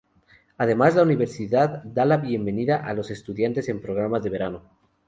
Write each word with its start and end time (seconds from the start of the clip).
Además, 0.57 0.95
la 0.95 1.03
universidad 1.03 1.83
da 1.83 2.05
la 2.05 2.17
bienvenida 2.17 2.77
a 2.77 2.95
los 2.95 3.11
estudiantes 3.11 3.69
en 3.69 3.83
programas 3.83 4.23
de 4.23 4.31
verano. 4.31 4.63